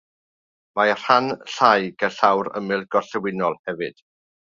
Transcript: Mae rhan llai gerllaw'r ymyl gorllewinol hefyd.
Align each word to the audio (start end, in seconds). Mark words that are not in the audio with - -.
Mae 0.77 0.93
rhan 1.01 1.27
llai 1.55 1.85
gerllaw'r 2.03 2.49
ymyl 2.61 2.87
gorllewinol 2.97 3.59
hefyd. 3.69 4.03